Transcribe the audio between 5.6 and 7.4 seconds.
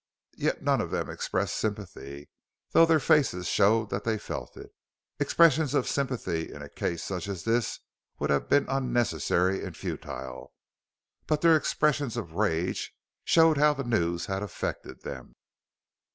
of sympathy in a case such